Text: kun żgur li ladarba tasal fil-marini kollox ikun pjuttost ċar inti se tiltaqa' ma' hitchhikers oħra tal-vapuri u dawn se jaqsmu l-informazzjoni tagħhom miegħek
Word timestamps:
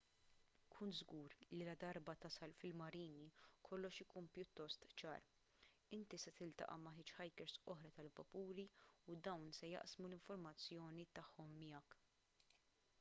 kun 0.75 0.91
żgur 0.99 1.33
li 1.55 1.65
ladarba 1.67 2.13
tasal 2.23 2.55
fil-marini 2.61 3.25
kollox 3.67 3.99
ikun 4.05 4.29
pjuttost 4.37 4.87
ċar 5.03 5.27
inti 5.99 6.19
se 6.23 6.33
tiltaqa' 6.41 6.79
ma' 6.87 6.95
hitchhikers 7.01 7.59
oħra 7.75 7.93
tal-vapuri 7.99 8.67
u 9.11 9.19
dawn 9.29 9.47
se 9.61 9.71
jaqsmu 9.75 10.11
l-informazzjoni 10.11 11.07
tagħhom 11.21 11.55
miegħek 11.65 12.01